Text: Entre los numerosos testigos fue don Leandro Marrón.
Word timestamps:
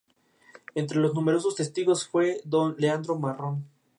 Entre 0.73 0.97
los 0.99 1.13
numerosos 1.13 1.53
testigos 1.55 2.07
fue 2.07 2.41
don 2.43 2.75
Leandro 2.79 3.19
Marrón. 3.19 3.67